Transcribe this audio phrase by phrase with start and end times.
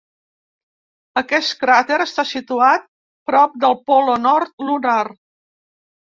[1.21, 2.87] Aquest cràter està situat
[3.31, 4.99] prop del Polo Nord lunar.